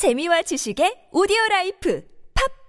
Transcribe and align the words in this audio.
재미와 0.00 0.40
지식의 0.40 1.12
오디오 1.12 1.36
라이프 1.50 2.00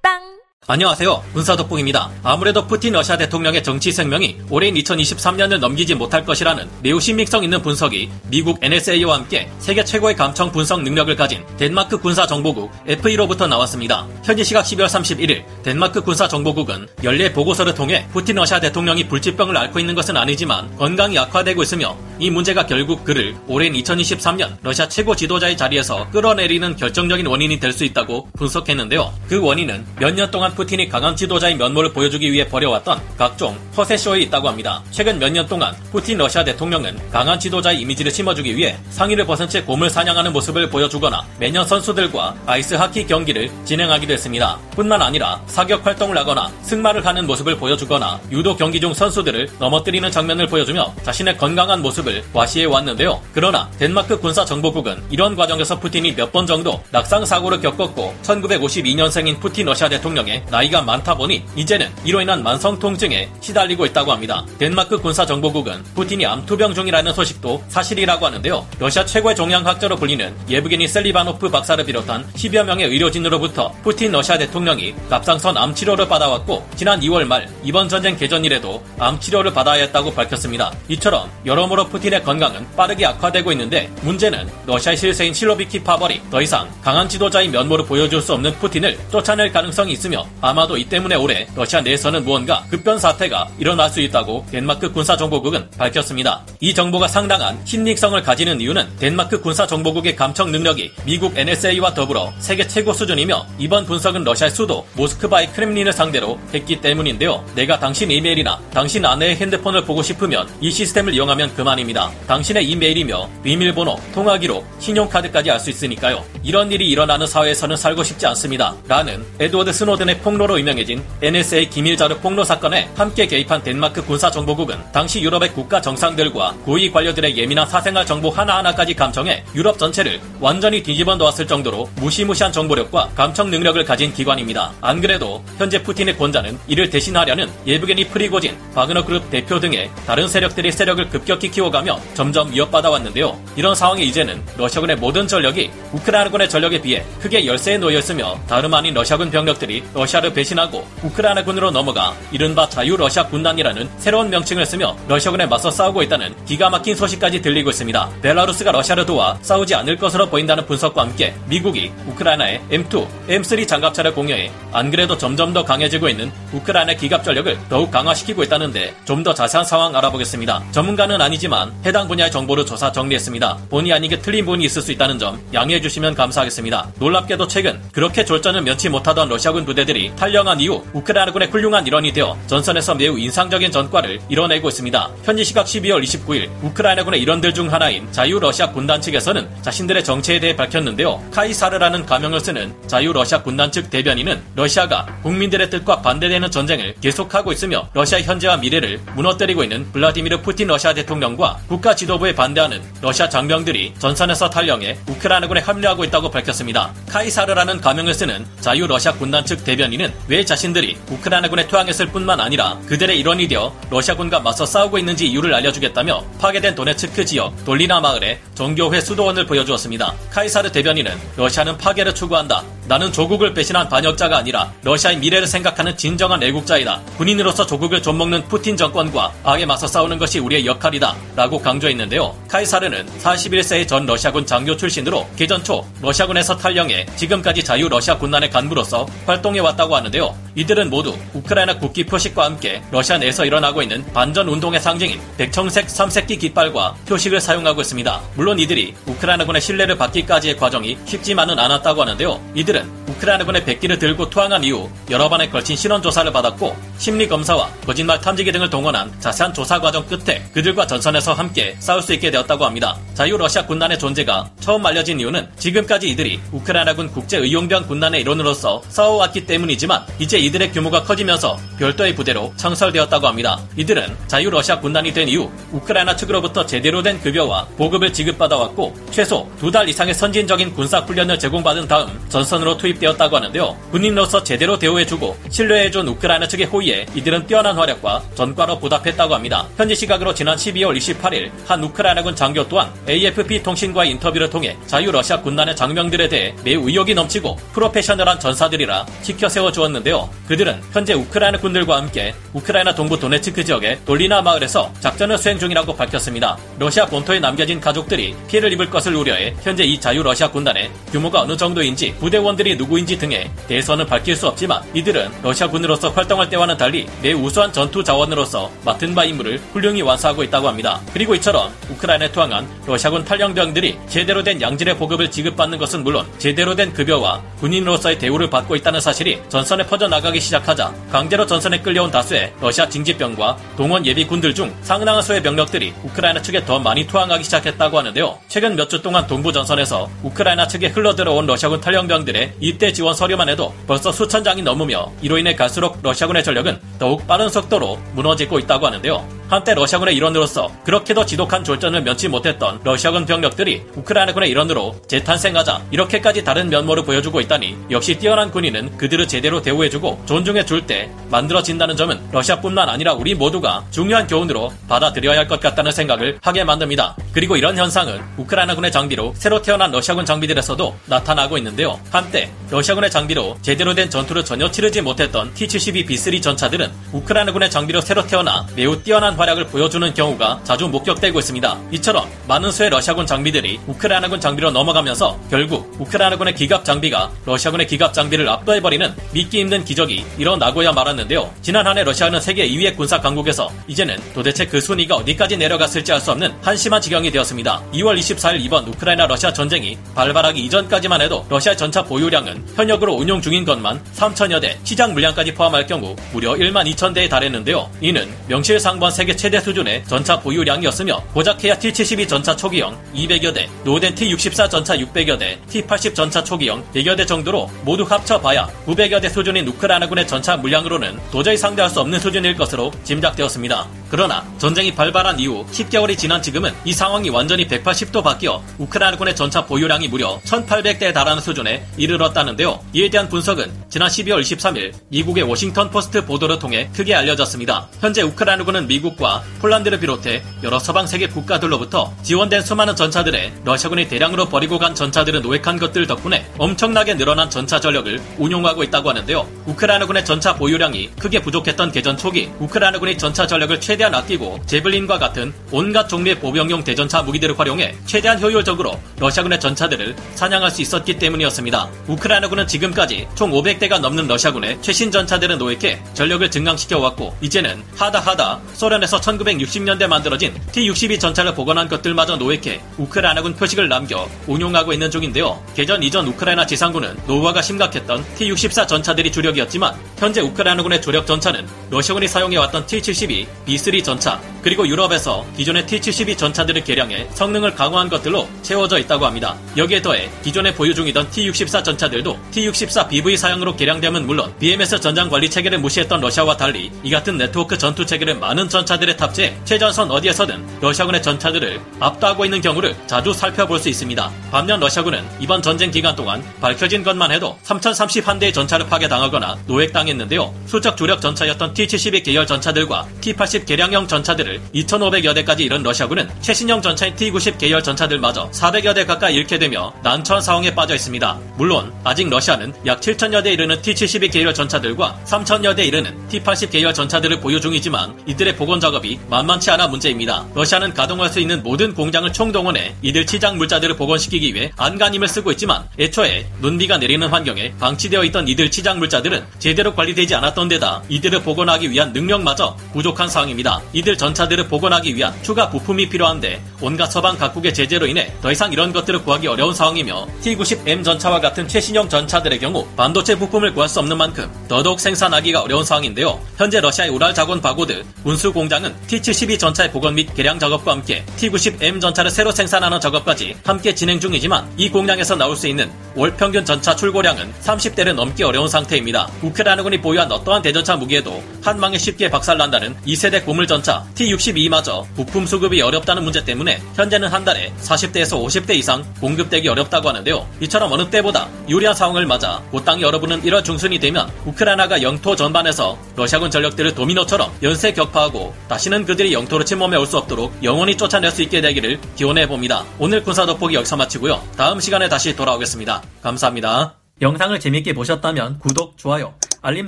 팟빵 0.04 0.20
안녕하세요. 0.68 1.24
군사독복입니다. 1.32 2.12
아무래도 2.24 2.68
푸틴 2.68 2.92
러시아 2.92 3.16
대통령의 3.16 3.64
정치 3.64 3.94
생명이 3.94 4.42
올해인 4.50 4.76
2023년을 4.76 5.60
넘기지 5.60 5.96
못할 5.96 6.26
것이라는 6.26 6.68
매우 6.84 7.00
신빙성 7.00 7.46
있는 7.46 7.62
분석이 7.62 8.12
미국 8.30 8.62
NSA와 8.62 9.16
함께 9.16 9.50
세계 9.60 9.86
최고의 9.86 10.18
감청 10.18 10.52
분석 10.52 10.84
능력을 10.84 11.16
가진 11.16 11.46
덴마크 11.56 11.98
군사정보국 11.98 12.70
FE로부터 12.86 13.48
나왔습니다. 13.48 14.06
현지 14.26 14.44
시각 14.44 14.66
12월 14.66 14.88
31일 14.88 15.46
덴마크 15.64 16.02
군사정보국은 16.02 16.90
연례 17.06 17.32
보고서를 17.32 17.74
통해 17.74 18.06
푸틴 18.12 18.36
러시아 18.36 18.60
대통령이 18.60 19.08
불치병을 19.08 19.56
앓고 19.56 19.80
있는 19.80 19.96
것은 19.96 20.18
아니지만 20.18 20.76
건강이 20.76 21.18
악화되고 21.18 21.64
있으며 21.64 21.98
이 22.22 22.30
문제가 22.30 22.68
결국 22.68 23.04
그를 23.04 23.36
올해인 23.48 23.74
2023년 23.74 24.56
러시아 24.62 24.88
최고 24.88 25.16
지도자의 25.16 25.58
자리에서 25.58 26.08
끌어내리는 26.12 26.76
결정적인 26.76 27.26
원인이 27.26 27.60
될 27.60 27.72
수 27.74 27.84
있다고 27.86 28.28
분석했는데요. 28.38 29.12
그 29.28 29.42
원인은 29.42 29.84
몇 30.00 30.14
년 30.14 30.30
동안 30.30 30.54
푸틴이 30.54 30.88
강한 30.90 31.16
지도자의 31.16 31.56
면모를 31.56 31.94
보여주기 31.94 32.32
위해 32.32 32.46
벌여왔던 32.48 33.02
각종 33.18 33.58
허세쇼에 33.76 34.20
있다고 34.24 34.50
합니다. 34.50 34.84
최근 34.92 35.18
몇 35.18 35.32
년 35.32 35.48
동안 35.48 35.74
푸틴 35.92 36.18
러시아 36.20 36.44
대통령은 36.44 37.00
강한 37.10 37.40
지도자의 37.40 37.80
이미지를 37.82 38.12
심어주기 38.12 38.56
위해 38.56 38.78
상의를 38.92 39.26
벗은 39.26 39.50
채 39.50 39.64
곰을 39.64 39.90
사냥하는 39.90 40.32
모습을 40.34 40.70
보여주거나 40.70 41.26
매년 41.40 41.66
선수들과 41.66 42.36
아이스 42.46 42.76
하키 42.76 43.08
경기를 43.08 43.50
진행하기도 43.66 44.14
했습니다. 44.14 44.60
뿐만 44.76 45.02
아니라 45.02 45.42
사격 45.48 45.84
활동을 45.88 46.16
하거나 46.18 46.52
승마를 46.62 47.04
하는 47.04 47.26
모습을 47.26 47.56
보여주거나 47.58 48.20
유도 48.32 48.56
경기 48.58 48.80
중 48.80 48.94
선수들을 48.94 49.48
넘어뜨리는 49.58 50.12
장면을 50.12 50.46
보여주며 50.48 50.94
자신의 51.04 51.38
건강한 51.38 51.82
모습을 51.82 52.11
과시해 52.34 52.66
왔는데요. 52.66 53.22
그러나 53.34 53.70
덴마크 53.80 54.20
군사정보국은 54.20 55.04
이런 55.12 55.36
과정에서 55.36 55.80
푸틴이 55.80 56.16
몇 56.16 56.32
번 56.32 56.48
정도 56.48 56.82
낙상 56.92 57.26
사고를 57.26 57.60
겪었고 57.60 58.16
1952년생인 58.24 59.40
푸틴 59.40 59.66
러시아 59.66 59.90
대통령의 59.90 60.44
나이가 60.50 60.82
많다 60.82 61.14
보니 61.16 61.44
이제는 61.58 61.92
이로 62.06 62.22
인한 62.22 62.42
만성 62.42 62.80
통증에 62.80 63.30
시달리고 63.42 63.86
있다고 63.88 64.12
합니다. 64.14 64.46
덴마크 64.58 64.98
군사정보국은 64.98 65.84
푸틴이 65.96 66.26
암투병 66.26 66.74
중이라는 66.74 67.14
소식도 67.14 67.64
사실이라고 67.68 68.26
하는데요. 68.26 68.66
러시아 68.80 69.06
최고의 69.06 69.36
종양학자로 69.36 69.98
불리는 69.98 70.34
예브게니 70.50 70.88
셀리바노프 70.88 71.50
박사를 71.50 71.84
비롯한 71.84 72.26
10여 72.34 72.64
명의 72.64 72.86
의료진으로부터 72.88 73.74
푸틴 73.84 74.12
러시아 74.14 74.38
대통령이 74.38 74.96
갑상선 75.10 75.58
암 75.58 75.76
치료를 75.76 76.08
받아왔고 76.08 76.66
지난 76.78 77.02
2월 77.02 77.26
말 77.26 77.50
이번 77.64 77.90
전쟁 77.90 78.16
개전일에도 78.16 78.82
암 79.00 79.20
치료를 79.20 79.54
받아야 79.54 79.82
했다고 79.84 80.14
밝혔습니다. 80.14 80.72
이처럼 80.88 81.30
여러모로 81.46 81.88
푸틴의 81.92 82.24
건강은 82.24 82.66
빠르게 82.76 83.06
악화되고 83.06 83.52
있는데 83.52 83.90
문제는 84.02 84.48
러시아 84.66 84.96
실세인 84.96 85.34
실로비키 85.34 85.84
파벌이 85.84 86.22
더 86.32 86.42
이상 86.42 86.70
강한 86.82 87.08
지도자의 87.08 87.50
면모를 87.50 87.86
보여줄 87.86 88.22
수 88.22 88.34
없는 88.34 88.54
푸틴을 88.54 88.98
쫓아낼 89.12 89.52
가능성이 89.52 89.92
있으며 89.94 90.26
아마도 90.40 90.78
이 90.78 90.86
때문에 90.86 91.16
올해 91.16 91.48
러시아 91.56 91.82
내에서는 91.82 92.24
무언가 92.24 92.66
급변 92.70 92.98
사태가 92.98 93.50
일어날 93.60 93.90
수 93.90 94.02
있다고 94.02 94.46
덴마크 94.50 94.92
군사정보국은 94.92 95.70
밝혔습니다. 95.78 96.44
이 96.60 96.74
정보가 96.74 97.08
상당한 97.08 97.60
신빙성을 97.66 98.22
가지는 98.24 98.62
이유는 98.62 98.88
덴마크 98.98 99.42
군사정보국의 99.42 100.16
감청 100.16 100.52
능력이 100.52 100.94
미국 101.06 101.38
NSA와 101.38 101.94
더불어 101.94 102.32
세계 102.40 102.66
최고 102.68 102.94
수준이며 102.94 103.46
이번 103.60 103.86
분석은 103.86 104.24
러시아의 104.24 104.52
수도 104.52 104.86
모스크바의 104.96 105.52
크렘린을 105.52 105.92
상대로 105.92 106.40
했기 106.54 106.80
때문인데요. 106.80 107.44
내가 107.56 107.80
당신 107.80 108.10
이메일이나 108.10 108.60
당신 108.74 109.06
아내의 109.06 109.36
핸드폰을 109.36 109.84
보고 109.84 110.02
싶으면 110.02 110.48
이 110.62 110.72
시스템을 110.72 111.14
이용하면 111.14 111.54
그만 111.56 111.80
입니다. 111.82 112.12
당신의 112.28 112.66
이메일이며 112.70 113.30
비밀번호, 113.44 114.00
통화기록, 114.14 114.66
신용카드까지 114.80 115.50
알 115.52 115.62
수 115.62 115.70
있으니까요. 115.70 116.24
이런 116.44 116.72
일이 116.72 116.90
일어나는 116.90 117.28
사회에서는 117.28 117.78
살고 117.78 118.04
싶지 118.04 118.26
않습니다. 118.28 118.76
라는 118.88 119.24
에드워드 119.40 119.72
스노든의 119.74 120.20
폭로로 120.20 120.60
유명해진 120.60 121.04
NSA 121.22 121.70
기밀자료 121.70 122.18
폭로 122.18 122.44
사건에 122.44 122.90
함께 122.96 123.28
개입한 123.28 123.64
덴마크 123.64 124.04
군사정보국은 124.06 124.78
당시 124.92 125.22
유럽의 125.22 125.54
국가 125.54 125.82
정상들과 125.82 126.56
고위 126.66 126.92
관료들의 126.92 127.38
예민한 127.38 127.68
사생활 127.68 128.06
정보 128.06 128.30
하나하나까지 128.30 128.96
감청해 128.96 129.44
유럽 129.56 129.78
전체를 129.78 130.20
완전히 130.40 130.82
뒤집어 130.84 131.16
놓았을 131.16 131.48
정도로 131.48 131.90
무시무시한 131.98 132.52
정보력과 132.52 133.12
감청 133.16 133.50
능력을 133.52 133.84
가진 133.86 134.14
기관입니다. 134.14 134.72
안 134.82 135.02
그래도 135.02 135.44
현재 135.58 135.82
푸틴의 135.82 136.18
권좌는 136.18 136.58
이를 136.68 136.90
대신하려는 136.90 137.50
예브게니 137.68 138.08
프리고진, 138.10 138.56
바그너 138.74 139.06
그룹 139.06 139.30
대표 139.30 139.60
등의 139.60 139.90
다른 140.06 140.28
세력들이 140.28 140.72
세력을 140.72 141.10
급격히 141.10 141.50
키워 141.52 141.70
가며 141.72 141.98
점점 142.14 142.52
위협받아 142.52 142.90
왔는데요. 142.90 143.40
이런 143.56 143.74
상황에 143.74 144.04
이제는 144.04 144.44
러시아군의 144.58 144.98
모든 144.98 145.28
전력이 145.28 145.72
우크라이나군의 145.94 146.50
전력에 146.50 146.82
비해 146.82 147.04
크게 147.22 147.46
열세에 147.46 147.78
놓여 147.78 148.00
있으며 148.00 148.38
다름 148.48 148.74
아닌 148.74 148.94
러시아군 148.94 149.32
병력들이 149.32 149.84
러시아를 149.94 150.34
배신하고 150.34 150.86
우크라이나군으로 151.04 151.72
넘어가 151.72 152.14
이른바 152.32 152.68
자유 152.68 152.98
러시아 152.98 153.26
군단이라는 153.28 153.90
새로운 153.98 154.30
명칭을 154.30 154.66
쓰며 154.66 154.96
러시아군에 155.08 155.46
맞서 155.46 155.72
싸우고 155.72 156.04
있다는 156.04 156.36
기가 156.46 156.70
막힌 156.70 156.96
소식까지 156.96 157.42
들리고 157.42 157.70
있습니다. 157.70 158.10
벨라루스가 158.22 158.72
러시아를 158.74 159.06
도와 159.06 159.38
싸우지 159.42 159.74
않을 159.76 159.96
것으로 159.96 160.28
보인다는 160.30 160.66
분석과 160.66 161.02
함께 161.04 161.34
미국이 161.48 161.92
우크라이나에 162.08 162.60
M2, 162.70 163.08
M3 163.30 163.68
장갑차를 163.68 164.14
공여해 164.14 164.52
안 164.74 164.92
그래도 164.92 165.18
점점 165.18 165.54
더 165.54 165.64
강해지고 165.64 166.10
있는 166.10 166.32
우크라이나 166.52 166.94
기갑 166.96 167.24
전력을 167.24 167.58
더욱 167.70 167.90
강화시키고 167.92 168.44
있다는데 168.44 168.94
좀 169.06 169.22
더 169.22 169.36
자세한 169.36 169.64
상황 169.64 169.96
알아보겠습니다. 169.96 170.64
전문가는 170.72 171.22
아니지만 171.22 171.61
해당 171.86 172.08
분야의 172.08 172.32
정보를 172.32 172.66
조사 172.66 172.92
정리했습니다. 172.92 173.58
본의 173.70 173.94
아니게 173.94 174.20
틀린 174.20 174.46
부분이 174.46 174.66
있을 174.66 174.82
수 174.82 174.92
있다는 174.92 175.20
점 175.20 175.40
양해해 175.54 175.82
주시면 175.82 176.16
감사하겠습니다. 176.16 176.92
놀랍게도 177.00 177.48
최근 177.48 177.80
그렇게 177.92 178.24
졸전을 178.26 178.62
면치 178.62 178.90
못하던 178.90 179.28
러시아군 179.28 179.66
부대들이 179.66 180.16
탈영한 180.16 180.60
이후 180.62 180.84
우크라이나군의 180.94 181.50
훌륭한 181.50 181.86
일원이 181.86 182.14
되어 182.14 182.38
전선에서 182.48 182.96
매우 182.96 183.20
인상적인 183.20 183.72
전과를 183.72 184.20
이뤄내고 184.30 184.70
있습니다. 184.70 185.10
현지 185.24 185.44
시각 185.44 185.66
12월 185.66 186.04
29일 186.04 186.50
우크라이나군의 186.64 187.22
일원들 187.22 187.54
중 187.54 187.72
하나인 187.72 188.12
자유 188.12 188.40
러시아 188.40 188.72
군단 188.72 189.02
측에서는 189.02 189.48
자신들의 189.62 190.04
정체에 190.04 190.40
대해 190.40 190.56
밝혔는데요. 190.56 191.24
카이사르라는 191.32 192.06
가명을 192.06 192.40
쓰는 192.40 192.74
자유 192.88 193.14
러시아 193.14 193.42
군단 193.42 193.72
측 193.72 193.90
대변인은 193.90 194.42
러시아가 194.56 195.06
국민들의 195.24 195.70
뜻과 195.70 196.02
반대되는 196.02 196.50
전쟁을 196.52 196.96
계속하고 197.02 197.52
있으며 197.52 197.88
러시아 197.94 198.22
현재와 198.22 198.58
미래를 198.58 199.00
무너뜨리고 199.16 199.64
있는 199.64 199.92
블라디미르 199.92 200.42
푸틴 200.42 200.68
러시아 200.68 200.94
대통령과 200.94 201.51
국가 201.68 201.96
지도부에 201.96 202.36
반대하는 202.36 202.82
러시아 203.02 203.30
장병들이 203.30 203.94
전선에서 204.00 204.50
탈영해 204.50 204.98
우크라이나군에 205.08 205.62
합류하고 205.62 206.04
있다고 206.06 206.30
밝혔습니다. 206.32 206.94
카이사르라는 207.10 207.82
가명을 207.82 208.14
쓰는 208.14 208.46
자유 208.60 208.88
러시아 208.88 209.14
군단 209.14 209.46
측 209.46 209.64
대변인은 209.64 210.14
왜 210.28 210.44
자신들이 210.46 210.98
우크라이나군에 211.10 211.68
투항했을 211.68 212.08
뿐만 212.08 212.40
아니라 212.40 212.78
그들의 212.88 213.20
일원이 213.20 213.48
되어 213.48 213.74
러시아군과 213.90 214.40
맞서 214.40 214.66
싸우고 214.66 214.98
있는지 214.98 215.28
이유를 215.28 215.54
알려주겠다며 215.54 216.24
파괴된 216.40 216.76
도네츠크 216.76 217.26
지역 217.26 217.66
돌리나 217.66 218.00
마을에 218.02 218.40
정교회 218.56 219.02
수도원을 219.02 219.46
보여주었습니다. 219.46 220.14
카이사르 220.32 220.72
대변인은 220.72 221.12
러시아는 221.38 221.78
파괴를 221.78 222.16
추구한다. 222.16 222.64
나는 222.92 223.10
조국을 223.10 223.54
배신한 223.54 223.88
반역자가 223.88 224.36
아니라 224.36 224.70
러시아의 224.84 225.20
미래를 225.20 225.48
생각하는 225.48 225.96
진정한 225.96 226.44
애국자이다. 226.44 227.00
군인으로서 227.16 227.66
조국을 227.66 228.02
좀먹는 228.02 228.50
푸틴 228.50 228.76
정권과 228.76 229.32
악에 229.46 229.66
맞서 229.66 229.88
싸우는 229.88 230.18
것이 230.18 230.40
우리의 230.40 230.66
역할이다. 230.66 231.16
라고 231.38 231.58
강조했는데요. 231.58 232.36
카이사르는 232.50 233.06
41세의 233.22 233.88
전 233.88 234.06
러시아군 234.06 234.46
장교 234.46 234.76
출신으로 234.76 235.26
개전 235.38 235.64
초 235.64 235.88
러시아군에서 236.02 236.58
탈영해 236.58 237.06
지금까지 237.16 237.64
자유 237.64 237.88
러시아 237.88 238.18
군단의 238.18 238.50
간부로서 238.50 239.08
활동해 239.26 239.62
왔다고 239.62 239.96
하는데요. 239.96 240.36
이들은 240.56 240.90
모두 240.90 241.18
우크라이나 241.34 241.78
국기 241.78 242.06
표식과 242.06 242.44
함께 242.44 242.82
러시아 242.92 243.18
내에서 243.18 243.46
일어나고 243.46 243.82
있는 243.82 244.04
반전 244.12 244.50
운동의 244.50 244.82
상징인 244.82 245.22
백청색 245.38 245.90
삼색기 245.90 246.38
깃발과 246.40 246.96
표식을 247.08 247.40
사용하고 247.40 247.80
있습니다. 247.80 248.22
물론 248.36 248.60
이들이 248.60 248.96
우크라이나군의 249.06 249.62
신뢰를 249.62 249.98
받기까지의 249.98 250.58
과정이 250.58 250.98
쉽지만은 251.06 251.58
않았다고 251.58 252.02
하는데요. 252.02 252.42
이들은 252.54 252.81
우크라이나군의 253.22 253.66
백기를 253.66 254.00
들고 254.00 254.30
투항한 254.30 254.64
이후 254.64 254.90
여러 255.10 255.30
번에 255.30 255.50
걸친 255.50 255.76
신원 255.76 256.02
조사를 256.02 256.32
받았고 256.32 256.76
심리 256.98 257.28
검사와 257.28 257.70
거짓말 257.86 258.20
탐지기 258.20 258.52
등을 258.52 258.70
동원한 258.70 259.14
자세한 259.20 259.54
조사 259.54 259.80
과정 259.80 260.06
끝에 260.08 260.44
그들과 260.54 260.88
전선에서 260.88 261.34
함께 261.34 261.76
싸울 261.80 262.02
수 262.02 262.14
있게 262.14 262.32
되었다고 262.32 262.66
합니다. 262.66 262.98
자유 263.14 263.38
러시아 263.38 263.66
군단의 263.66 264.00
존재가 264.00 264.50
처음 264.60 264.86
알려진 264.86 265.20
이유는 265.20 265.48
지금까지 265.58 266.10
이들이 266.10 266.40
우크라이나군 266.52 267.12
국제의용병 267.12 267.88
군단의 267.88 268.22
일원으로서 268.22 268.82
싸워왔기 268.90 269.46
때문이지만 269.46 270.06
이제 270.20 270.38
이들의 270.40 270.72
규모가 270.72 271.04
커지면서 271.04 271.58
별도의 271.78 272.16
부대로 272.16 272.52
창설되었다고 272.58 273.28
합니다. 273.28 273.60
이들은 273.78 274.16
자유 274.28 274.50
러시아 274.50 274.80
군단이 274.80 275.14
된 275.14 275.28
이후 275.28 275.52
우크라이나 275.72 276.16
측으로부터 276.16 276.66
제대로 276.66 277.02
된 277.04 277.20
급여와 277.22 277.68
보급을 277.78 278.12
지급받아왔고 278.14 278.96
최소 279.12 279.50
두 279.60 279.72
달 279.72 279.88
이상의 279.88 280.14
선진적인 280.14 280.74
군사 280.74 281.00
훈련을 281.00 281.40
제공받은 281.40 281.88
다음 281.88 282.10
전선으로 282.28 282.76
투입되었 282.76 283.11
되었다고 283.12 283.36
하는데요. 283.36 283.78
군인으로서 283.92 284.44
제대로 284.44 284.78
대우해주고 284.78 285.38
신뢰해준 285.50 286.08
우크라이나 286.08 286.48
측의 286.48 286.68
호의에 286.68 287.06
이들은 287.16 287.48
뛰어난 287.48 287.78
활약과 287.78 288.24
전과로 288.36 288.80
보답했다고 288.80 289.34
합니다. 289.34 289.68
현지 289.78 289.96
시각으로 289.96 290.34
지난 290.34 290.56
12월 290.58 290.98
28일 290.98 291.52
한 291.66 291.84
우크라이나군 291.84 292.36
장교 292.36 292.68
또한 292.68 292.92
AFP 293.08 293.64
통신과의 293.64 294.12
인터뷰를 294.12 294.50
통해 294.50 294.78
자유 294.88 295.12
러시아 295.12 295.42
군단의 295.42 295.76
장병들에 295.76 296.30
대해 296.30 296.54
매우 296.64 296.88
의욕이 296.88 297.14
넘치고 297.14 297.56
프로페셔널한 297.74 298.40
전사들이라 298.40 299.06
지켜 299.22 299.50
세워주었는데요. 299.50 300.30
그들은 300.48 300.82
현재 300.92 301.14
우크라이나 301.14 301.58
군들과 301.60 301.98
함께 301.98 302.34
우크라이나 302.54 302.94
동부 302.96 303.20
도네츠크 303.20 303.64
지역의 303.64 304.00
돌리나 304.06 304.42
마을에서 304.42 304.92
작전을 305.00 305.38
수행 305.38 305.58
중이라고 305.58 305.96
밝혔습니다. 305.96 306.58
러시아 306.80 307.06
본토에 307.06 307.40
남겨진 307.40 307.80
가족들이 307.80 308.36
피해를 308.48 308.72
입을 308.74 308.90
것을 308.90 309.16
우려해 309.16 309.56
현재 309.62 309.84
이 309.84 310.00
자유 310.00 310.24
러시아 310.24 310.50
군단의 310.50 310.92
규모가 311.12 311.42
어느 311.42 311.56
정도인지 311.56 312.16
부대원들이 312.20 312.76
누구인지 312.76 313.01
등에 313.06 313.50
대해서는 313.68 314.06
밝힐 314.06 314.36
수 314.36 314.48
없지만 314.48 314.82
이들은 314.94 315.30
러시아 315.42 315.68
군으로서 315.68 316.10
활동할 316.10 316.50
때와는 316.50 316.78
달리 316.78 317.08
매우 317.22 317.42
우수한 317.42 317.74
전투 317.74 318.04
자원으로서 318.04 318.70
맡은 318.86 319.16
바 319.16 319.26
임무를 319.26 319.60
훌륭히 319.74 320.02
완수하고 320.02 320.44
있다고 320.44 320.68
합니다. 320.68 321.02
그리고 321.14 321.34
이처럼 321.36 321.74
우크라이나에 321.90 322.32
투항한 322.32 322.68
러시아군 322.86 323.26
탈영병들이 323.26 323.98
제대로 324.08 324.44
된 324.44 324.62
양질의 324.62 324.98
보급을 324.98 325.32
지급받는 325.32 325.80
것은 325.80 326.04
물론 326.04 326.28
제대로 326.38 326.76
된 326.76 326.94
급여와 326.94 327.42
군인으로서의 327.60 328.20
대우를 328.20 328.50
받고 328.50 328.76
있다는 328.76 329.02
사실이 329.02 329.42
전선에 329.50 329.86
퍼져나가기 329.88 330.40
시작하자 330.40 330.94
강제로 331.12 331.46
전선에 331.46 331.80
끌려온 331.82 332.12
다수의 332.12 332.54
러시아 332.62 332.88
징집병과 332.88 333.58
동원 333.78 334.06
예비군들 334.06 334.54
중 334.54 334.74
상당한 334.84 335.24
수의 335.24 335.42
병력들이 335.42 335.94
우크라이나 336.04 336.42
측에 336.42 336.66
더 336.66 336.78
많이 336.80 337.08
투항하기 337.08 337.44
시작했다고 337.44 337.98
하는데요. 337.98 338.38
최근 338.48 338.76
몇 338.76 338.92
주 338.92 339.02
동안 339.02 339.26
동부 339.26 339.54
전선에서 339.54 340.10
우크라이나 340.22 340.68
측에 340.68 340.88
흘러들어온 340.88 341.46
러시아군 341.46 341.80
탈영병들의 341.80 342.56
입대 342.82 342.92
지원 342.92 343.14
서류만 343.14 343.48
해도 343.48 343.72
벌써 343.86 344.12
수천 344.12 344.44
장이 344.44 344.64
넘으며 344.64 345.12
이로 345.22 345.38
인해 345.38 345.54
갈수록 345.54 346.00
러시아군의 346.02 346.44
전력은 346.44 346.80
더욱 346.98 347.28
빠른 347.28 347.48
속도로 347.48 348.00
무너지고 348.16 348.58
있다고 348.58 348.88
하는데요. 348.88 349.41
한때 349.52 349.74
러시아군의 349.74 350.16
일원으로서 350.16 350.72
그렇게도 350.86 351.26
지독한 351.26 351.62
졸전을 351.66 352.04
면치 352.04 352.30
못했던 352.30 352.80
러시아군 352.86 353.26
병력들이 353.26 353.84
우크라이나군의 353.98 354.50
일원으로 354.50 354.96
재탄생하자 355.10 355.82
이렇게까지 355.92 356.46
다른 356.46 356.70
면모를 356.70 357.04
보여주고 357.04 357.42
있다니 357.42 357.76
역시 357.92 358.18
뛰어난 358.18 358.50
군인은 358.50 358.98
그들을 358.98 359.28
제대로 359.28 359.62
대우해주고 359.62 360.24
존중해 360.26 360.64
줄 360.66 360.82
때 360.88 361.12
만들어진다는 361.30 361.98
점은 361.98 362.20
러시아뿐만 362.32 362.88
아니라 362.88 363.12
우리 363.14 363.36
모두가 363.36 363.84
중요한 363.92 364.26
교훈으로 364.26 364.72
받아들여야 364.88 365.40
할 365.40 365.48
것 365.52 365.60
같다는 365.60 365.92
생각을 365.92 366.40
하게 366.42 366.64
만듭니다. 366.64 367.18
그리고 367.34 367.58
이런 367.58 367.78
현상은 367.78 368.22
우크라이나군의 368.38 368.90
장비로 368.92 369.34
새로 369.36 369.62
태어난 369.62 369.92
러시아군 369.92 370.26
장비들에서도 370.26 370.96
나타나고 371.08 371.58
있는데요. 371.58 372.00
한때 372.10 372.50
러시아군의 372.70 373.12
장비로 373.12 373.58
제대로 373.62 373.94
된 373.94 374.10
전투를 374.10 374.46
전혀 374.46 374.72
치르지 374.72 375.02
못했던 375.02 375.54
T-72 375.54 376.08
B3 376.08 376.42
전차들은 376.42 376.90
우크라이나군의 377.12 377.70
장비로 377.70 378.00
새로 378.00 378.26
태어나 378.26 378.66
매우 378.78 379.04
뛰어난 379.04 379.36
활약을 379.42 379.68
보여주는 379.68 380.14
경우가 380.14 380.62
자주 380.64 380.88
목격되고 380.88 381.40
있습니다. 381.40 381.80
이처럼 381.94 382.30
많은 382.48 382.72
수의 382.72 382.90
러시아군 382.92 383.26
장비들이 383.26 383.80
우크라이나군 383.88 384.40
장비로 384.40 384.72
넘어가면서 384.72 385.40
결국 385.50 385.94
우크라이나군의 386.00 386.54
기갑 386.56 386.86
장비가 386.86 387.32
러시아군의 387.46 387.88
기갑 387.88 388.14
장비를 388.14 388.48
압도해버리는 388.48 389.14
믿기 389.34 389.60
힘든 389.62 389.84
기적이 389.84 390.26
일어나고야 390.38 390.92
말았는데요. 390.92 391.52
지난 391.62 391.88
한 391.88 391.98
해 391.98 392.04
러시아는 392.06 392.40
세계 392.40 392.68
2위의 392.70 392.96
군사 392.96 393.20
강국에서 393.20 393.70
이제는 393.88 394.18
도대체 394.34 394.66
그 394.66 394.80
순위가 394.80 395.16
어디까지 395.18 395.58
내려갔을지 395.58 396.14
알 396.14 396.22
수 396.22 396.32
없는 396.32 396.54
한심한 396.62 397.02
지경이 397.02 397.32
되었습니다. 397.32 397.82
2월 397.94 398.18
24일 398.18 398.62
이번 398.64 398.86
우크라이나 398.88 399.26
러시아 399.26 399.52
전쟁이 399.52 399.98
발발하기 400.16 400.64
이전까지만 400.66 401.20
해도 401.22 401.44
러시아 401.50 401.76
전차 401.76 402.04
보유량은 402.04 402.64
현역으로 402.76 403.14
운용 403.16 403.42
중인 403.42 403.66
것만 403.66 404.00
3천여 404.16 404.62
대, 404.62 404.78
치장 404.84 405.14
물량까지 405.14 405.54
포함할 405.56 405.88
경우 405.88 406.16
무려 406.32 406.54
1만 406.54 406.88
2천 406.94 407.14
대에 407.14 407.28
달했는데요. 407.28 407.90
이는 408.02 408.30
명실상부한 408.48 409.12
세계 409.12 409.31
최대 409.36 409.60
수준의 409.60 410.04
전차 410.08 410.40
보유량이었으며 410.40 411.24
고작해야 411.34 411.76
T-72 411.78 412.28
전차 412.28 412.56
초기형 412.56 412.98
200여 413.14 413.54
대, 413.54 413.70
노후된 413.84 414.16
T-64 414.16 414.70
전차 414.70 414.96
600여 414.96 415.40
대, 415.40 415.60
T-80 415.70 416.16
전차 416.16 416.44
초기형 416.44 416.84
100여 416.94 417.18
대 417.18 417.26
정도로 417.26 417.70
모두 417.84 418.04
합쳐봐야 418.04 418.68
900여 418.86 419.22
대 419.22 419.30
수준인 419.30 419.68
우크라이나군의 419.68 420.28
전차 420.28 420.58
물량으로는 420.58 421.20
도저히 421.32 421.58
상대할 421.58 421.90
수 421.90 422.00
없는 422.02 422.20
수준일 422.20 422.56
것으로 422.56 422.92
짐작되었습니다. 423.04 423.88
그러나 424.10 424.46
전쟁이 424.58 424.94
발발한 424.94 425.40
이후 425.40 425.66
10개월이 425.72 426.18
지난 426.18 426.42
지금은 426.42 426.74
이 426.84 426.92
상황이 426.92 427.30
완전히 427.30 427.68
180도 427.68 428.24
바뀌어 428.24 428.62
우크라이나군의 428.78 429.36
전차 429.36 429.66
보유량이 429.66 430.10
무려 430.10 430.40
1800대에 430.46 431.14
달하는 431.14 431.42
수준에 431.42 431.86
이르렀다는데요. 431.98 432.84
이에 432.94 433.10
대한 433.10 433.30
분석은 433.30 433.72
지난 433.90 434.10
12월 434.10 434.42
23일 434.42 434.94
미국의 435.10 435.44
워싱턴 435.44 435.90
포스트 435.90 436.26
보도를 436.26 436.60
통해 436.60 436.90
크게 436.94 437.16
알려졌습니다. 437.16 437.88
현재 438.00 438.22
우크라이나군은 438.22 438.88
미국 438.88 439.16
과 439.22 439.44
폴란드를 439.60 440.00
비롯해 440.00 440.42
여러 440.64 440.80
서방 440.80 441.06
세계 441.06 441.28
국가들로부터 441.28 442.12
지원된 442.24 442.62
수많은 442.62 442.96
전차들에 442.96 443.54
러시아군이 443.64 444.08
대량으로 444.08 444.50
버리고 444.50 444.80
간 444.80 444.96
전차들을 444.96 445.42
노획한 445.42 445.78
것들 445.78 446.08
덕분에 446.08 446.50
엄청나게 446.58 447.16
늘어난 447.16 447.50
전차 447.50 447.80
전력을 447.80 448.20
운용하고 448.40 448.84
있다고 448.84 449.10
하는데요. 449.10 449.48
우크라이나군의 449.68 450.26
전차 450.26 450.56
보유량이 450.56 451.12
크게 451.20 451.42
부족했던 451.42 451.92
개전 451.92 452.18
초기 452.18 452.50
우크라이나군이 452.60 453.18
전차 453.18 453.46
전력을 453.46 453.80
최대한 453.80 454.16
아끼고 454.16 454.62
제블린과 454.66 455.20
같은 455.20 455.54
온갖 455.72 456.08
종류의 456.08 456.40
보병용 456.40 456.84
대전차 456.84 457.22
무기들을 457.22 457.60
활용해 457.60 457.96
최대한 458.06 458.42
효율적으로 458.42 459.00
러시아군의 459.20 459.60
전차들을 459.60 460.16
사냥할 460.34 460.72
수 460.72 460.82
있었기 460.82 461.20
때문이었습니다. 461.20 461.90
우크라이나군은 462.08 462.66
지금까지 462.66 463.28
총 463.36 463.52
500대가 463.52 464.00
넘는 464.00 464.28
러시아군의 464.28 464.80
최신 464.82 465.12
전차들을 465.12 465.60
노획해 465.60 466.02
전력을 466.16 466.50
증강시켜 466.50 466.98
왔고 466.98 467.36
이제는 467.42 467.84
하다 467.96 468.20
하다 468.20 468.60
소련 468.74 469.02
에서 469.12 469.20
1960년대 469.20 470.08
만들어진 470.08 470.54
T-62 470.72 471.20
전차를 471.20 471.54
복원한 471.54 471.90
것들마저 471.90 472.38
노획해 472.38 472.82
우크라이나군 472.98 473.58
표식을 473.58 473.90
남겨 473.90 474.26
운용하고 474.48 474.94
있는 474.94 475.12
중인데요. 475.12 475.62
개전 475.76 476.02
이전 476.02 476.26
우크라이나 476.28 476.66
지상군은 476.66 477.18
노후화가 477.28 477.62
심각했던 477.62 478.24
T-64 478.36 478.88
전차들이 478.88 479.30
주력이었지만 479.34 479.94
현재 480.18 480.40
우크라이나군의 480.40 481.02
주력 481.02 481.28
전차는 481.28 481.68
러시아군이 481.90 482.30
사용해왔던 482.30 482.86
T-72 482.86 483.46
B3 483.68 484.02
전차 484.02 484.40
그리고 484.64 484.88
유럽에서 484.88 485.46
기존의 485.58 485.86
T-72 485.88 486.38
전차들을 486.38 486.84
개량해 486.84 487.28
성능을 487.34 487.76
강화한 487.76 488.10
것들로 488.10 488.48
채워져 488.62 489.00
있다고 489.00 489.26
합니다. 489.26 489.58
여기에 489.78 490.02
더해 490.02 490.30
기존에 490.44 490.74
보유 490.74 490.94
중이던 490.94 491.30
T-64 491.32 491.84
전차들도 491.84 492.40
T-64 492.52 493.10
BV 493.10 493.38
사양으로 493.38 493.76
개량되면 493.76 494.26
물론 494.26 494.54
BMS 494.60 495.00
전장 495.00 495.30
관리 495.30 495.50
체계를 495.50 495.80
무시했던 495.80 496.22
러시아와 496.22 496.58
달리 496.58 496.92
이 497.04 497.10
같은 497.10 497.38
네트워크 497.38 497.78
전투 497.78 498.06
체계를 498.06 498.36
많은 498.36 498.70
전차들에 498.70 499.16
탑재해 499.16 499.56
최전선 499.66 500.12
어디에서든 500.12 500.82
러시아군의 500.82 501.22
전차들을 501.24 501.80
압도하고 502.00 502.46
있는 502.46 502.62
경우를 502.62 502.96
자주 503.08 503.34
살펴볼 503.34 503.80
수 503.80 503.90
있습니다. 503.90 504.32
반면 504.52 504.80
러시아군은 504.80 505.24
이번 505.40 505.62
전쟁 505.62 505.92
기간 505.92 506.16
동안 506.16 506.44
밝혀진 506.60 507.04
것만 507.04 507.32
해도 507.32 507.58
3031대의 507.64 508.54
전차를 508.54 508.88
파괴당하거나 508.88 509.58
노획당했는데요. 509.66 510.54
수적 510.68 510.98
주력 510.98 511.22
전차였던 511.22 511.74
T-72 511.74 512.24
계열 512.24 512.46
전차들과 512.46 513.08
T-80 513.22 513.66
개량형 513.66 514.08
전차들을 514.08 514.51
2,500여 514.74 515.36
대까지 515.36 515.64
잃은 515.64 515.84
러시아군은 515.84 516.30
최신형 516.42 516.82
전차인 516.82 517.16
T-90 517.16 517.58
계열 517.58 517.84
전차들마저 517.84 518.50
400여 518.52 518.96
대 518.96 519.06
가까이 519.06 519.36
잃게 519.36 519.60
되며 519.60 519.94
난처한 520.04 520.42
상황에 520.42 520.74
빠져 520.74 520.96
있습니다. 520.96 521.40
물론 521.58 521.94
아직 522.04 522.30
러시아는 522.30 522.74
약 522.86 523.00
7천여 523.00 523.44
대 523.44 523.54
이르는 523.54 523.82
T-72 523.82 524.32
계열 524.32 524.54
전차들과 524.54 525.20
3천여 525.26 525.76
대 525.76 525.86
이르는 525.86 526.28
T-80 526.30 526.72
계열 526.72 526.94
전차들을 526.94 527.40
보유 527.40 527.60
중이지만 527.60 528.22
이들의 528.26 528.56
복원 528.56 528.80
작업이 528.80 529.20
만만치 529.30 529.72
않아 529.72 529.88
문제입니다. 529.88 530.46
러시아는 530.54 530.94
가동할 530.94 531.30
수 531.30 531.40
있는 531.40 531.62
모든 531.64 531.94
공장을 531.94 532.32
총동원해 532.34 532.96
이들 533.02 533.26
치장 533.26 533.58
물자들을 533.58 533.96
복원시키기 533.96 534.54
위해 534.54 534.72
안간힘을 534.78 535.28
쓰고 535.28 535.52
있지만 535.52 535.88
애초에 536.00 536.48
눈비가 536.62 536.98
내리는 536.98 537.28
환경에 537.28 537.74
방치되어 537.80 538.24
있던 538.26 538.48
이들 538.48 538.72
치장 538.72 539.00
물자들은 539.00 539.46
제대로 539.60 539.94
관리되지 539.94 540.36
않았던 540.36 540.68
데다 540.68 541.04
이들을 541.10 541.42
복원하기 541.44 541.92
위한 541.92 542.14
능력마저 542.14 542.78
부족한 542.94 543.30
상황입니다. 543.30 543.82
이들 543.94 544.18
전차 544.18 544.41
들을 544.48 544.68
복원하기 544.68 545.16
위한 545.16 545.34
추가 545.42 545.70
부품이 545.70 546.10
필요한데 546.10 546.62
온갖 546.82 547.08
서방 547.08 547.38
각국의 547.38 547.74
제재로 547.74 548.08
인해 548.08 548.34
더 548.42 548.52
이상 548.52 548.72
이런 548.74 548.92
것들을 548.94 549.24
구하기 549.24 549.48
어려운 549.48 549.74
상황이며 549.74 550.28
T-90M 550.42 551.04
전차와 551.04 551.40
같은 551.40 551.68
최신형 551.68 552.10
전차들의 552.10 552.60
경우 552.60 552.88
반도체 552.96 553.36
부품을 553.36 553.74
구할 553.74 553.90
수 553.90 554.00
없는 554.00 554.18
만큼 554.18 554.50
더더욱 554.68 555.00
생산하기가 555.00 555.62
어려운 555.62 555.84
상황인데요. 555.84 556.40
현재 556.58 556.80
러시아의 556.80 557.12
우랄 557.12 557.34
자곤 557.34 557.62
바고드 557.62 558.04
운수 558.24 558.52
공장은 558.54 558.96
T-72 559.08 559.60
전차의 559.60 559.92
복원 559.92 560.16
및 560.16 560.34
개량 560.34 560.60
작업과 560.60 560.92
함께 560.92 561.24
T-90M 561.38 562.02
전차를 562.02 562.32
새로 562.32 562.52
생산하는 562.52 563.00
작업까지 563.00 563.56
함께 563.64 563.94
진행 563.94 564.20
중이지만 564.20 564.72
이 564.78 564.90
공장에서 564.90 565.36
나올 565.36 565.56
수 565.56 565.68
있는 565.68 565.92
월 566.16 566.36
평균 566.36 566.66
전차 566.66 566.96
출고량은 566.96 567.54
30대를 567.62 568.14
넘기 568.14 568.44
어려운 568.44 568.68
상태입니다. 568.68 569.30
우크라이나군이 569.42 570.02
보유한 570.02 570.32
어떠한 570.32 570.62
대전차 570.62 570.96
무기에도 570.96 571.42
한 571.64 571.80
방에 571.80 571.98
쉽게 571.98 572.30
박살난다는 572.30 572.96
2세대 573.06 573.46
고물 573.46 573.68
전차 573.68 574.06
T-62마저 574.38 575.06
부품 575.16 575.46
수급이 575.46 575.82
어렵다는 575.82 576.24
문제 576.24 576.44
때문에 576.44 576.82
현재는 576.96 577.28
한 577.28 577.44
달에 577.44 577.74
40대에서 577.82 578.42
50대 578.44 578.76
이상 578.76 579.04
공급되기 579.20 579.68
어렵다고 579.68 580.10
하는데요. 580.10 580.48
이처럼 580.62 580.92
어느 580.92 581.10
때보다 581.10 581.50
유리한 581.68 581.96
상황을 581.96 582.26
맞아 582.26 582.62
곧 582.72 582.86
땅이 582.86 583.04
얼어붙는 583.04 583.42
1월 583.44 583.64
중순이 583.64 584.00
되면 584.00 584.32
우크라이나가 584.46 585.02
영토 585.02 585.36
전반에서 585.36 585.98
러시아군 586.16 586.52
전력들을 586.52 586.96
도미노처럼 586.96 587.52
연쇄 587.64 587.94
격파하고 587.94 588.54
다시는 588.68 589.06
그들이 589.06 589.34
영토로 589.34 589.64
침범해 589.66 589.98
올 589.98 590.12
수 590.12 590.18
없도록 590.18 590.52
영원히 590.62 590.98
쫓아낼 590.98 591.32
수 591.32 591.42
있게 591.42 591.62
되기를 591.62 591.98
기원해 592.18 592.46
봅니다. 592.46 592.84
오늘 593.00 593.24
군사 593.24 593.46
돋보기 593.46 593.76
여기서 593.76 593.96
마치고요. 593.96 594.44
다음 594.58 594.82
시간에 594.82 595.08
다시 595.08 595.34
돌아오겠습니다. 595.38 596.04
감사합니다. 596.22 596.96
영상을 597.22 597.58
재밌게 597.58 597.94
보셨다면 597.94 598.60
구독, 598.60 598.98
좋아요, 598.98 599.34
알림 599.62 599.88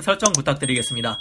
설정 0.00 0.32
부탁드리겠습니다. 0.32 1.18